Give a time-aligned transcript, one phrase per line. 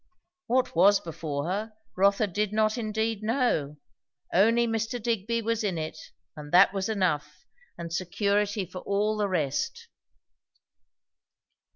[0.47, 3.77] What was before her, Rotha did not indeed know;
[4.33, 4.99] only Mr.
[4.99, 5.99] Digby was in it,
[6.35, 7.45] and that was enough,
[7.77, 9.89] and security for all the rest.